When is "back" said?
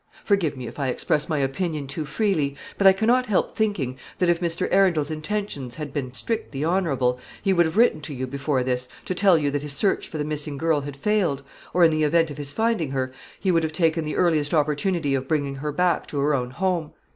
15.71-16.07